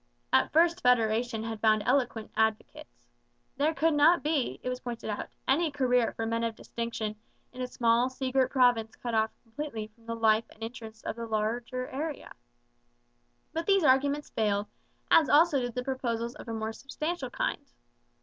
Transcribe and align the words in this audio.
At 0.33 0.51
first 0.51 0.81
federation 0.81 1.43
had 1.43 1.59
found 1.61 1.83
eloquent 1.85 2.31
advocates. 2.35 3.07
There 3.57 3.71
could 3.75 3.93
not 3.93 4.23
be, 4.23 4.59
it 4.63 4.67
was 4.69 4.79
pointed 4.79 5.11
out, 5.11 5.27
any 5.47 5.69
career 5.69 6.11
for 6.13 6.25
men 6.25 6.43
of 6.43 6.55
distinction 6.55 7.15
in 7.53 7.61
a 7.61 7.67
small 7.67 8.09
sea 8.09 8.31
girt 8.31 8.49
province 8.49 8.95
cut 8.95 9.13
off 9.13 9.29
completely 9.43 9.89
from 9.93 10.07
the 10.07 10.15
life 10.15 10.45
and 10.49 10.63
interests 10.63 11.03
of 11.03 11.17
the 11.17 11.27
larger 11.27 11.87
area. 11.89 12.31
But 13.53 13.67
these 13.67 13.83
arguments 13.83 14.31
failed, 14.31 14.65
as 15.11 15.29
also 15.29 15.61
did 15.69 15.85
proposals 15.85 16.33
of 16.33 16.47
a 16.47 16.53
more 16.55 16.73
substantial 16.73 17.29
kind. 17.29 17.63